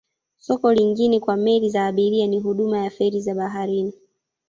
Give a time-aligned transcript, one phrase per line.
[0.37, 3.93] Soko lingine kwa meli za abiria ni huduma ya feri za baharini.